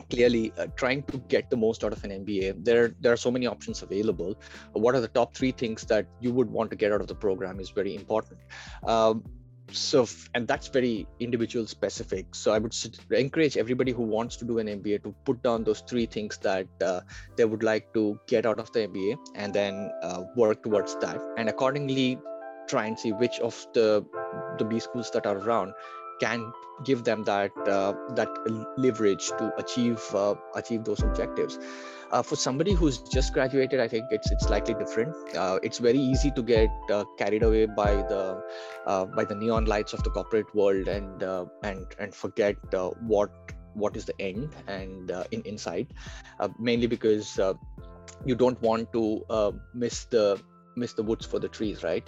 clearly 0.09 0.53
uh, 0.57 0.67
trying 0.75 1.03
to 1.03 1.17
get 1.29 1.49
the 1.49 1.57
most 1.57 1.83
out 1.83 1.93
of 1.93 2.03
an 2.03 2.11
MBA, 2.11 2.63
there 2.63 2.93
there 2.99 3.13
are 3.13 3.17
so 3.17 3.31
many 3.31 3.47
options 3.47 3.81
available. 3.81 4.35
What 4.73 4.95
are 4.95 5.01
the 5.01 5.13
top 5.19 5.35
three 5.35 5.51
things 5.51 5.83
that 5.85 6.07
you 6.19 6.33
would 6.33 6.49
want 6.49 6.69
to 6.71 6.75
get 6.75 6.91
out 6.91 7.01
of 7.01 7.07
the 7.07 7.15
program 7.15 7.59
is 7.59 7.69
very 7.69 7.95
important. 7.95 8.39
Um, 8.85 9.23
so 9.71 10.07
and 10.33 10.47
that's 10.47 10.67
very 10.67 11.07
individual 11.19 11.65
specific 11.65 12.35
so 12.35 12.53
i 12.53 12.59
would 12.59 12.75
encourage 13.11 13.57
everybody 13.57 13.91
who 13.91 14.03
wants 14.03 14.35
to 14.35 14.45
do 14.45 14.59
an 14.59 14.67
mba 14.67 15.01
to 15.01 15.13
put 15.25 15.41
down 15.41 15.63
those 15.63 15.81
three 15.81 16.05
things 16.05 16.37
that 16.37 16.67
uh, 16.81 17.01
they 17.35 17.45
would 17.45 17.63
like 17.63 17.91
to 17.93 18.19
get 18.27 18.45
out 18.45 18.59
of 18.59 18.71
the 18.73 18.87
mba 18.87 19.17
and 19.35 19.53
then 19.53 19.91
uh, 20.03 20.23
work 20.35 20.61
towards 20.63 20.95
that 20.97 21.19
and 21.37 21.49
accordingly 21.49 22.17
try 22.67 22.85
and 22.85 22.97
see 22.97 23.11
which 23.11 23.39
of 23.39 23.65
the 23.73 24.05
the 24.59 24.65
b 24.65 24.79
schools 24.79 25.09
that 25.11 25.25
are 25.25 25.37
around 25.39 25.73
can 26.19 26.53
give 26.83 27.03
them 27.03 27.23
that 27.23 27.51
uh, 27.67 27.93
that 28.15 28.29
leverage 28.77 29.27
to 29.29 29.53
achieve 29.57 30.03
uh, 30.13 30.35
achieve 30.55 30.83
those 30.83 31.01
objectives. 31.01 31.57
Uh, 32.11 32.21
for 32.21 32.35
somebody 32.35 32.73
who's 32.73 32.99
just 32.99 33.33
graduated, 33.33 33.79
I 33.79 33.87
think 33.87 34.05
it's 34.11 34.31
it's 34.31 34.45
slightly 34.45 34.73
different. 34.73 35.15
Uh, 35.35 35.59
it's 35.63 35.79
very 35.79 35.99
easy 35.99 36.31
to 36.31 36.43
get 36.43 36.69
uh, 36.91 37.03
carried 37.17 37.43
away 37.43 37.65
by 37.65 37.95
the 37.95 38.41
uh, 38.85 39.05
by 39.05 39.25
the 39.25 39.35
neon 39.35 39.65
lights 39.65 39.93
of 39.93 40.03
the 40.03 40.09
corporate 40.09 40.53
world 40.53 40.87
and 40.87 41.23
and 41.63 41.85
and 41.99 42.13
forget 42.13 42.57
what 43.01 43.31
what 43.73 43.97
is 43.97 44.05
the 44.05 44.19
end 44.21 44.55
and 44.67 45.11
in 45.31 45.41
inside, 45.43 45.87
mainly 46.59 46.87
because 46.87 47.39
you 48.25 48.35
don't 48.35 48.61
want 48.61 48.91
to 48.93 49.23
miss 49.73 50.05
the 50.05 50.39
miss 50.77 50.93
the 50.93 51.03
woods 51.03 51.25
for 51.25 51.39
the 51.39 51.47
trees, 51.47 51.83
right? 51.83 52.07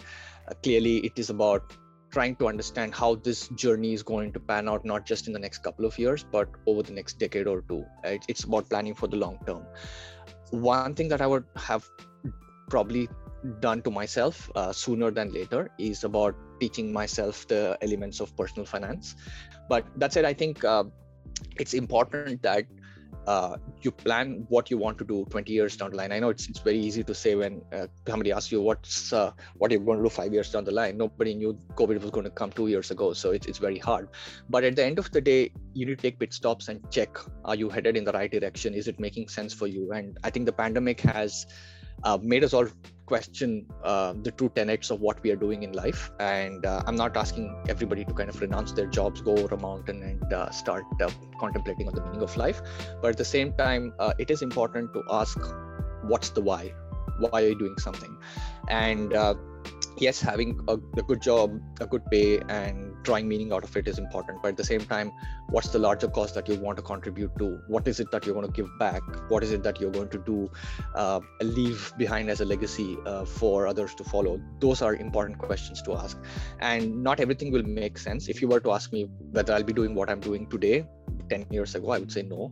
clearly, 0.63 0.97
it 0.99 1.19
is 1.19 1.29
about 1.29 1.75
trying 2.11 2.35
to 2.37 2.47
understand 2.47 2.95
how 2.95 3.15
this 3.15 3.47
journey 3.49 3.93
is 3.93 4.03
going 4.03 4.31
to 4.33 4.39
pan 4.39 4.69
out 4.69 4.85
not 4.85 5.05
just 5.05 5.27
in 5.27 5.33
the 5.33 5.39
next 5.39 5.59
couple 5.59 5.85
of 5.85 5.97
years 5.99 6.25
but 6.31 6.49
over 6.65 6.83
the 6.83 6.93
next 6.93 7.19
decade 7.19 7.47
or 7.47 7.61
two. 7.61 7.85
It's 8.03 8.43
about 8.43 8.69
planning 8.69 8.95
for 8.95 9.07
the 9.07 9.17
long 9.17 9.39
term. 9.45 9.63
One 10.51 10.95
thing 10.95 11.09
that 11.09 11.21
i 11.21 11.27
would 11.27 11.45
have 11.55 11.85
probably 12.69 13.09
done 13.59 13.81
to 13.81 13.91
myself 13.91 14.49
uh, 14.55 14.71
sooner 14.71 15.11
than 15.11 15.31
later 15.31 15.69
is 15.77 16.03
about 16.03 16.35
teaching 16.59 16.91
myself 16.91 17.47
the 17.47 17.77
elements 17.81 18.19
of 18.19 18.35
personal 18.35 18.65
finance. 18.65 19.15
But 19.69 19.85
that 19.97 20.13
said, 20.13 20.25
I 20.25 20.33
think 20.33 20.63
uh, 20.63 20.85
it's 21.57 21.73
important 21.73 22.41
that 22.43 22.65
uh, 23.27 23.57
you 23.81 23.91
plan 23.91 24.45
what 24.49 24.71
you 24.71 24.77
want 24.77 24.97
to 24.97 25.03
do 25.03 25.25
20 25.29 25.51
years 25.51 25.75
down 25.75 25.91
the 25.91 25.97
line. 25.97 26.11
I 26.11 26.19
know 26.19 26.29
it's, 26.29 26.47
it's 26.47 26.59
very 26.59 26.79
easy 26.79 27.03
to 27.03 27.13
say 27.13 27.35
when 27.35 27.61
uh, 27.73 27.87
somebody 28.07 28.31
asks 28.31 28.51
you 28.51 28.61
what's 28.61 29.11
uh, 29.11 29.31
what 29.55 29.69
you're 29.69 29.81
going 29.81 29.97
to 29.97 30.03
do 30.03 30.09
five 30.09 30.33
years 30.33 30.51
down 30.51 30.63
the 30.63 30.71
line. 30.71 30.97
Nobody 30.97 31.33
knew 31.33 31.57
COVID 31.75 32.01
was 32.01 32.11
going 32.11 32.23
to 32.23 32.29
come 32.29 32.51
two 32.51 32.67
years 32.67 32.89
ago, 32.89 33.13
so 33.13 33.31
it's, 33.31 33.45
it's 33.45 33.57
very 33.57 33.77
hard. 33.77 34.09
But 34.49 34.63
at 34.63 34.75
the 34.75 34.85
end 34.85 34.97
of 34.97 35.11
the 35.11 35.21
day, 35.21 35.51
you 35.73 35.85
need 35.85 35.97
to 35.97 36.01
take 36.01 36.19
pit 36.19 36.33
stops 36.33 36.69
and 36.69 36.79
check: 36.89 37.17
Are 37.43 37.55
you 37.55 37.69
headed 37.69 37.97
in 37.97 38.05
the 38.05 38.13
right 38.13 38.31
direction? 38.31 38.73
Is 38.73 38.87
it 38.87 38.99
making 38.99 39.27
sense 39.27 39.53
for 39.53 39.67
you? 39.67 39.91
And 39.91 40.17
I 40.23 40.29
think 40.29 40.45
the 40.45 40.53
pandemic 40.53 41.01
has 41.01 41.47
uh, 42.03 42.17
made 42.21 42.43
us 42.43 42.53
all 42.53 42.67
question 43.07 43.65
uh, 43.83 44.13
the 44.21 44.31
true 44.31 44.49
tenets 44.53 44.91
of 44.91 45.01
what 45.01 45.21
we 45.23 45.31
are 45.31 45.35
doing 45.35 45.63
in 45.63 45.71
life. 45.71 46.11
And 46.19 46.65
uh, 46.65 46.83
I'm 46.85 46.95
not 46.95 47.17
asking 47.17 47.45
everybody 47.67 48.05
to 48.05 48.13
kind 48.13 48.29
of 48.29 48.39
renounce 48.39 48.73
their 48.73 48.87
jobs, 48.87 49.21
go 49.21 49.35
over 49.37 49.55
a 49.55 49.59
mountain, 49.59 50.03
and 50.03 50.33
uh, 50.33 50.51
start 50.51 50.83
uh, 51.01 51.09
contemplating 51.39 51.87
on 51.87 51.95
the 51.95 52.03
meaning 52.05 52.21
of 52.21 52.37
life. 52.37 52.61
But 53.01 53.09
at 53.11 53.17
the 53.17 53.25
same 53.25 53.53
time, 53.53 53.93
uh, 53.99 54.13
it 54.19 54.29
is 54.29 54.41
important 54.41 54.93
to 54.93 55.03
ask, 55.09 55.39
what's 56.03 56.29
the 56.29 56.41
why? 56.41 56.73
Why 57.19 57.29
are 57.41 57.47
you 57.47 57.57
doing 57.57 57.77
something? 57.79 58.17
And 58.67 59.13
yes, 60.01 60.21
having 60.21 60.59
a, 60.67 60.73
a, 60.73 61.01
good 61.01 61.21
job, 61.21 61.59
a 61.79 61.87
good 61.87 62.05
pay, 62.11 62.39
and 62.49 62.93
drawing 63.03 63.27
meaning 63.27 63.51
out 63.51 63.63
of 63.63 63.75
it 63.77 63.87
is 63.87 63.97
important. 63.97 64.41
But 64.41 64.49
at 64.49 64.57
the 64.57 64.63
same 64.63 64.81
time, 64.81 65.11
what's 65.49 65.69
the 65.69 65.79
larger 65.79 66.07
cause 66.07 66.33
that 66.33 66.47
you 66.47 66.55
want 66.55 66.77
to 66.77 66.83
contribute 66.83 67.37
to? 67.37 67.59
What 67.67 67.87
is 67.87 67.99
it 67.99 68.11
that 68.11 68.25
you're 68.25 68.35
going 68.35 68.47
to 68.47 68.51
give 68.51 68.69
back? 68.79 69.01
What 69.29 69.43
is 69.43 69.51
it 69.51 69.63
that 69.63 69.79
you're 69.79 69.91
going 69.91 70.09
to 70.09 70.17
do, 70.19 70.49
uh, 70.95 71.19
leave 71.41 71.93
behind 71.97 72.29
as 72.29 72.41
a 72.41 72.45
legacy 72.45 72.97
uh, 73.05 73.25
for 73.25 73.67
others 73.67 73.95
to 73.95 74.03
follow? 74.03 74.41
Those 74.59 74.81
are 74.81 74.95
important 74.95 75.37
questions 75.37 75.81
to 75.83 75.93
ask. 75.93 76.17
And 76.59 77.03
not 77.03 77.19
everything 77.19 77.51
will 77.51 77.63
make 77.63 77.97
sense. 77.97 78.27
If 78.27 78.41
you 78.41 78.47
were 78.47 78.59
to 78.61 78.71
ask 78.71 78.91
me 78.91 79.07
whether 79.31 79.53
I'll 79.53 79.63
be 79.63 79.73
doing 79.73 79.95
what 79.95 80.09
I'm 80.09 80.19
doing 80.19 80.47
today, 80.47 80.85
10 81.29 81.45
years 81.51 81.75
ago 81.75 81.91
i 81.91 81.99
would 81.99 82.11
say 82.11 82.21
no 82.21 82.51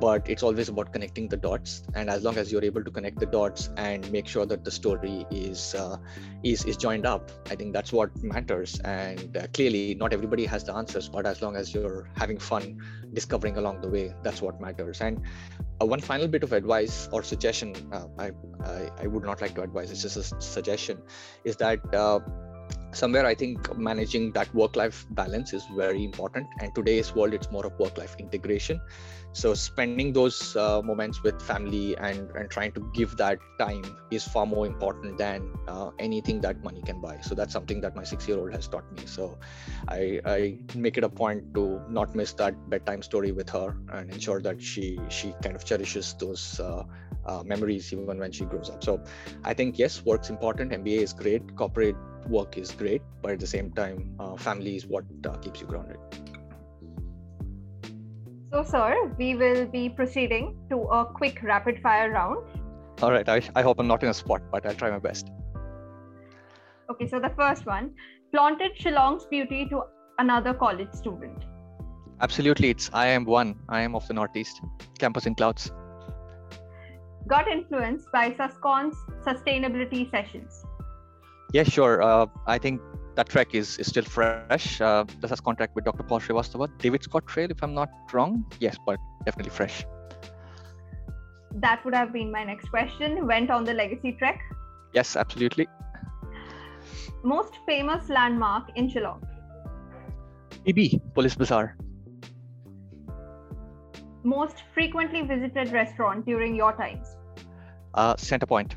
but 0.00 0.28
it's 0.28 0.42
always 0.42 0.68
about 0.68 0.92
connecting 0.92 1.28
the 1.28 1.36
dots 1.36 1.82
and 1.94 2.10
as 2.10 2.22
long 2.22 2.36
as 2.36 2.52
you're 2.52 2.64
able 2.64 2.84
to 2.84 2.90
connect 2.90 3.18
the 3.18 3.26
dots 3.26 3.70
and 3.76 4.10
make 4.12 4.26
sure 4.26 4.46
that 4.46 4.64
the 4.64 4.70
story 4.70 5.26
is 5.30 5.74
uh, 5.74 5.96
is 6.42 6.64
is 6.64 6.76
joined 6.84 7.06
up 7.12 7.30
i 7.52 7.54
think 7.58 7.72
that's 7.72 7.92
what 7.92 8.10
matters. 8.22 8.80
And 8.84 9.36
uh, 9.36 9.46
clearly 9.56 9.94
not 10.02 10.12
everybody 10.12 10.44
has 10.52 10.64
the 10.68 10.74
answers 10.74 11.08
but 11.16 11.26
as 11.32 11.42
long 11.44 11.56
as 11.56 11.74
you're 11.74 12.08
having 12.22 12.38
fun 12.50 12.64
discovering 13.18 13.56
along 13.62 13.80
the 13.82 13.88
way 13.88 14.14
that's 14.22 14.42
what 14.42 14.60
matters. 14.60 15.00
And 15.00 15.22
uh, 15.80 15.86
one 15.86 16.00
final 16.00 16.28
bit 16.28 16.42
of 16.42 16.52
advice 16.52 17.08
or 17.12 17.22
suggestion 17.22 17.74
uh, 17.92 18.06
I, 18.18 18.30
I, 18.64 18.90
I 19.02 19.06
would 19.06 19.24
not 19.30 19.40
like 19.44 19.54
to 19.56 19.62
advise 19.62 19.90
it's 19.90 20.02
just 20.02 20.16
a 20.16 20.24
suggestion 20.40 21.02
is 21.44 21.56
that 21.56 21.94
uh, 21.94 22.20
somewhere 22.92 23.26
i 23.26 23.34
think 23.34 23.76
managing 23.76 24.32
that 24.32 24.54
work 24.54 24.76
life 24.76 25.06
balance 25.10 25.52
is 25.52 25.66
very 25.66 26.04
important. 26.04 26.46
And 26.60 26.74
today's 26.74 27.14
world 27.14 27.34
it's 27.34 27.50
more 27.50 27.66
of 27.66 27.78
work 27.78 27.98
life 27.98 28.16
integration. 28.18 28.80
So 29.32 29.54
spending 29.54 30.12
those 30.12 30.56
uh, 30.56 30.82
moments 30.82 31.22
with 31.22 31.40
family 31.40 31.96
and 31.96 32.30
and 32.36 32.50
trying 32.50 32.72
to 32.72 32.90
give 32.94 33.16
that 33.16 33.38
time 33.58 33.84
is 34.10 34.26
far 34.28 34.46
more 34.46 34.66
important 34.66 35.16
than 35.18 35.52
uh, 35.68 35.90
anything 35.98 36.40
that 36.42 36.62
money 36.62 36.82
can 36.82 37.00
buy. 37.00 37.20
So 37.20 37.34
that's 37.34 37.52
something 37.52 37.80
that 37.80 37.96
my 37.96 38.04
6 38.04 38.28
year 38.28 38.38
old 38.38 38.52
has 38.52 38.68
taught 38.68 38.90
me. 38.92 39.06
So 39.06 39.38
I, 39.88 40.20
I 40.24 40.58
make 40.74 40.98
it 40.98 41.04
a 41.04 41.08
point 41.08 41.54
to 41.54 41.80
not 41.88 42.14
miss 42.14 42.34
that 42.34 42.54
bedtime 42.68 43.02
story 43.02 43.32
with 43.32 43.48
her 43.50 43.76
and 43.92 44.12
ensure 44.12 44.40
that 44.42 44.62
she 44.62 44.98
she 45.08 45.34
kind 45.42 45.56
of 45.56 45.64
cherishes 45.64 46.14
those 46.18 46.60
uh, 46.60 46.82
uh 47.26 47.42
memories 47.42 47.92
even 47.92 48.18
when 48.18 48.32
she 48.32 48.44
grows 48.44 48.70
up 48.70 48.82
so 48.82 49.00
i 49.44 49.54
think 49.54 49.78
yes 49.78 50.04
work's 50.04 50.30
important 50.30 50.72
mba 50.72 50.98
is 51.08 51.12
great 51.12 51.54
corporate 51.56 51.96
work 52.28 52.58
is 52.58 52.70
great, 52.72 53.02
but 53.20 53.32
at 53.32 53.40
the 53.40 53.46
same 53.46 53.70
time, 53.72 54.14
uh, 54.18 54.36
family 54.36 54.76
is 54.76 54.86
what 54.86 55.04
uh, 55.26 55.36
keeps 55.38 55.60
you 55.60 55.66
grounded. 55.66 55.98
So, 58.52 58.62
sir, 58.62 59.14
we 59.18 59.34
will 59.34 59.66
be 59.66 59.88
proceeding 59.88 60.56
to 60.70 60.76
a 60.82 61.04
quick 61.04 61.42
rapid 61.42 61.80
fire 61.82 62.10
round. 62.10 62.46
All 63.00 63.10
right. 63.10 63.28
I, 63.28 63.40
I 63.54 63.62
hope 63.62 63.78
I'm 63.78 63.86
not 63.86 64.02
in 64.02 64.10
a 64.10 64.14
spot, 64.14 64.42
but 64.50 64.66
I'll 64.66 64.74
try 64.74 64.90
my 64.90 64.98
best. 64.98 65.30
Okay. 66.90 67.08
So, 67.08 67.18
the 67.18 67.30
first 67.30 67.66
one 67.66 67.94
flaunted 68.30 68.72
Shillong's 68.76 69.24
beauty 69.24 69.66
to 69.70 69.82
another 70.18 70.52
college 70.52 70.92
student. 70.92 71.44
Absolutely. 72.20 72.70
It's 72.70 72.90
I 72.92 73.06
am 73.06 73.24
one. 73.24 73.56
I 73.68 73.80
am 73.80 73.96
of 73.96 74.06
the 74.06 74.14
Northeast, 74.14 74.60
campus 74.98 75.26
in 75.26 75.34
clouds. 75.34 75.72
Got 77.26 77.48
influenced 77.48 78.10
by 78.12 78.30
SUSCON's 78.32 78.96
sustainability 79.24 80.10
sessions. 80.10 80.64
Yeah, 81.52 81.64
sure. 81.64 82.02
Uh, 82.02 82.26
I 82.46 82.58
think 82.58 82.80
that 83.14 83.28
track 83.28 83.54
is, 83.54 83.78
is 83.78 83.86
still 83.86 84.04
fresh. 84.04 84.80
Uh, 84.80 85.04
this 85.20 85.30
has 85.30 85.40
contact 85.40 85.74
with 85.74 85.84
Dr. 85.84 86.02
Paul 86.02 86.20
Shrivastava. 86.20 86.68
David 86.78 87.02
Scott 87.02 87.26
Trail, 87.26 87.50
if 87.50 87.62
I'm 87.62 87.74
not 87.74 87.90
wrong. 88.12 88.44
Yes, 88.58 88.76
but 88.86 88.98
definitely 89.24 89.50
fresh. 89.50 89.84
That 91.54 91.84
would 91.84 91.94
have 91.94 92.12
been 92.12 92.32
my 92.32 92.44
next 92.44 92.70
question. 92.70 93.26
Went 93.26 93.50
on 93.50 93.64
the 93.64 93.74
legacy 93.74 94.12
trek? 94.18 94.40
Yes, 94.94 95.16
absolutely. 95.16 95.68
Most 97.22 97.54
famous 97.66 98.08
landmark 98.08 98.70
in 98.76 98.90
Shillong? 98.90 99.22
PB, 100.66 101.00
Police 101.14 101.34
Bazaar. 101.34 101.76
Most 104.24 104.62
frequently 104.72 105.22
visited 105.22 105.72
restaurant 105.72 106.24
during 106.24 106.54
your 106.54 106.72
times? 106.72 107.11
Uh, 107.94 108.16
Center 108.16 108.46
Point 108.46 108.76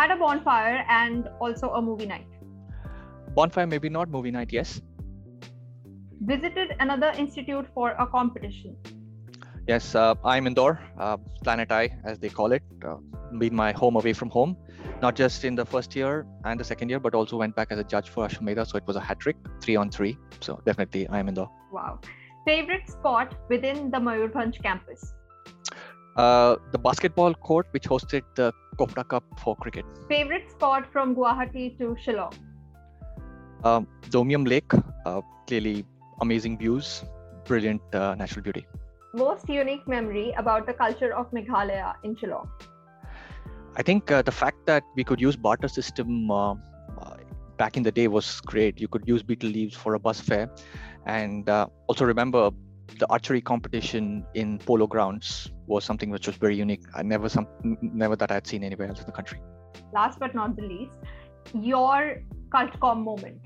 had 0.00 0.10
a 0.10 0.16
bonfire 0.16 0.84
and 0.88 1.28
also 1.40 1.70
a 1.70 1.82
movie 1.82 2.06
night. 2.06 2.26
Bonfire, 3.34 3.66
maybe 3.66 3.88
not 3.88 4.08
movie 4.08 4.30
night, 4.30 4.52
yes. 4.52 4.80
Visited 6.22 6.74
another 6.80 7.12
institute 7.16 7.66
for 7.74 7.90
a 7.92 8.06
competition. 8.06 8.76
Yes, 9.68 9.94
uh, 9.94 10.14
IIM 10.24 10.46
Indore, 10.48 10.80
uh, 10.98 11.16
Planet 11.44 11.70
I, 11.70 11.90
as 12.04 12.18
they 12.18 12.28
call 12.28 12.52
it, 12.52 12.62
uh, 12.84 12.96
been 13.38 13.54
my 13.54 13.72
home 13.72 13.96
away 13.96 14.12
from 14.12 14.30
home, 14.30 14.56
not 15.02 15.14
just 15.14 15.44
in 15.44 15.54
the 15.54 15.64
first 15.64 15.94
year 15.94 16.26
and 16.44 16.58
the 16.58 16.64
second 16.64 16.88
year, 16.88 16.98
but 16.98 17.14
also 17.14 17.36
went 17.36 17.54
back 17.54 17.68
as 17.70 17.78
a 17.78 17.84
judge 17.84 18.08
for 18.08 18.26
Ashwamedha. 18.26 18.66
So 18.66 18.78
it 18.78 18.86
was 18.86 18.96
a 18.96 19.00
hat 19.00 19.20
trick, 19.20 19.36
three 19.60 19.76
on 19.76 19.90
three. 19.90 20.16
So 20.40 20.60
definitely, 20.64 21.06
IIM 21.06 21.28
Indore. 21.28 21.50
Wow. 21.70 22.00
Favorite 22.46 22.88
spot 22.88 23.34
within 23.48 23.90
the 23.90 23.98
Mayurbhanj 23.98 24.62
campus? 24.62 25.12
Uh, 26.16 26.56
the 26.72 26.78
basketball 26.78 27.32
court 27.34 27.66
which 27.70 27.84
hosted 27.84 28.22
the 28.34 28.52
Kopra 28.76 29.06
Cup 29.08 29.22
for 29.38 29.54
cricket. 29.56 29.84
Favorite 30.08 30.50
spot 30.50 30.86
from 30.92 31.14
Guwahati 31.14 31.78
to 31.78 31.96
Shillong? 32.04 32.34
Um, 33.62 33.86
the 34.10 34.18
Umiam 34.18 34.48
Lake, 34.48 34.72
uh, 35.06 35.20
clearly 35.46 35.84
amazing 36.20 36.58
views, 36.58 37.04
brilliant 37.44 37.82
uh, 37.94 38.16
natural 38.16 38.42
beauty. 38.42 38.66
Most 39.14 39.48
unique 39.48 39.86
memory 39.86 40.32
about 40.36 40.66
the 40.66 40.72
culture 40.72 41.14
of 41.14 41.30
Meghalaya 41.30 41.94
in 42.02 42.16
Shillong? 42.16 42.48
I 43.76 43.82
think 43.82 44.10
uh, 44.10 44.22
the 44.22 44.32
fact 44.32 44.66
that 44.66 44.82
we 44.96 45.04
could 45.04 45.20
use 45.20 45.36
barter 45.36 45.68
system 45.68 46.30
uh, 46.30 46.54
back 47.56 47.76
in 47.76 47.84
the 47.84 47.92
day 47.92 48.08
was 48.08 48.40
great. 48.40 48.80
You 48.80 48.88
could 48.88 49.06
use 49.06 49.22
betel 49.22 49.50
leaves 49.50 49.76
for 49.76 49.94
a 49.94 49.98
bus 50.00 50.20
fare, 50.20 50.50
and 51.06 51.48
also 51.86 52.04
remember 52.04 52.50
the 52.98 53.06
archery 53.10 53.40
competition 53.40 54.24
in 54.34 54.58
polo 54.58 54.86
grounds 54.86 55.50
was 55.66 55.84
something 55.84 56.10
which 56.10 56.26
was 56.26 56.36
very 56.36 56.56
unique. 56.56 56.82
I 56.94 57.02
never 57.02 57.28
some 57.28 57.46
never 57.80 58.16
that 58.16 58.30
I 58.30 58.34
had 58.34 58.46
seen 58.46 58.64
anywhere 58.64 58.88
else 58.88 59.00
in 59.00 59.06
the 59.06 59.12
country. 59.12 59.40
Last 59.92 60.18
but 60.18 60.34
not 60.34 60.56
the 60.56 60.62
least, 60.62 60.98
your 61.54 62.22
CultCom 62.50 63.02
moment. 63.04 63.40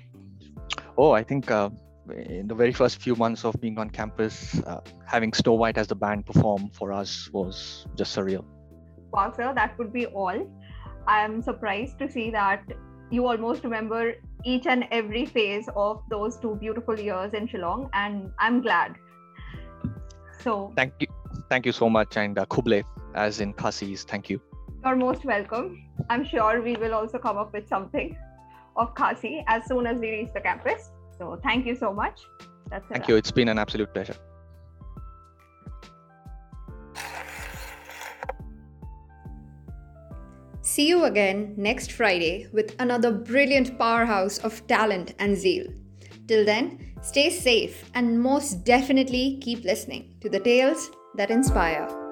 Oh, 0.96 1.12
I 1.12 1.22
think 1.22 1.50
uh, 1.50 1.70
in 2.10 2.46
the 2.48 2.54
very 2.54 2.72
first 2.72 3.00
few 3.00 3.16
months 3.16 3.44
of 3.44 3.60
being 3.60 3.78
on 3.78 3.90
campus, 3.90 4.60
uh, 4.66 4.80
having 5.06 5.32
Snow 5.32 5.54
White 5.54 5.78
as 5.78 5.88
the 5.88 5.96
band 5.96 6.26
perform 6.26 6.70
for 6.70 6.92
us 6.92 7.30
was 7.32 7.86
just 7.96 8.16
surreal. 8.16 8.44
Wow, 9.12 9.32
sir, 9.36 9.52
that 9.54 9.78
would 9.78 9.92
be 9.92 10.06
all. 10.06 10.50
I 11.06 11.24
am 11.24 11.42
surprised 11.42 11.98
to 11.98 12.10
see 12.10 12.30
that 12.30 12.62
you 13.10 13.26
almost 13.26 13.64
remember 13.64 14.14
each 14.44 14.66
and 14.66 14.86
every 14.90 15.24
phase 15.26 15.68
of 15.76 16.02
those 16.10 16.36
two 16.38 16.56
beautiful 16.56 16.98
years 16.98 17.32
in 17.32 17.46
Shillong, 17.48 17.88
and 17.92 18.30
I'm 18.38 18.60
glad 18.60 18.96
so 20.44 20.72
thank 20.76 20.92
you, 21.00 21.06
thank 21.48 21.66
you 21.66 21.72
so 21.72 21.88
much, 21.88 22.16
and 22.16 22.38
uh, 22.38 22.44
Khublei, 22.46 22.84
as 23.14 23.40
in 23.40 23.54
Khasis, 23.54 24.04
thank 24.04 24.28
you. 24.30 24.40
You're 24.84 24.96
most 24.96 25.24
welcome. 25.24 25.82
I'm 26.10 26.24
sure 26.24 26.60
we 26.60 26.76
will 26.76 26.94
also 26.94 27.18
come 27.18 27.38
up 27.38 27.52
with 27.54 27.66
something 27.66 28.16
of 28.76 28.94
Khasi 28.94 29.42
as 29.48 29.64
soon 29.66 29.86
as 29.86 29.96
we 29.98 30.10
reach 30.10 30.28
the 30.34 30.40
campus. 30.40 30.90
So 31.18 31.40
thank 31.42 31.66
you 31.66 31.74
so 31.74 31.92
much. 31.92 32.20
That's 32.70 32.86
thank 32.88 33.08
you. 33.08 33.16
It's 33.16 33.30
been 33.30 33.48
an 33.48 33.58
absolute 33.58 33.92
pleasure. 33.94 34.16
See 40.60 40.88
you 40.88 41.04
again 41.04 41.54
next 41.56 41.92
Friday 41.92 42.48
with 42.52 42.74
another 42.80 43.12
brilliant 43.12 43.78
powerhouse 43.78 44.38
of 44.38 44.66
talent 44.66 45.14
and 45.18 45.36
zeal. 45.36 45.66
Till 46.26 46.44
then, 46.44 46.93
stay 47.04 47.30
safe 47.30 47.90
and 47.94 48.20
most 48.20 48.64
definitely 48.64 49.38
keep 49.40 49.62
listening 49.64 50.16
to 50.20 50.28
the 50.28 50.40
tales 50.40 50.90
that 51.16 51.30
inspire. 51.30 52.03